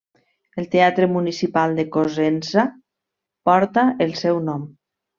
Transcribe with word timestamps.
El 0.61 0.65
teatre 0.75 1.07
municipal 1.17 1.77
de 1.81 1.87
Cosenza 1.97 2.65
porta 3.51 3.89
el 4.09 4.21
seu 4.27 4.45
nom. 4.51 4.69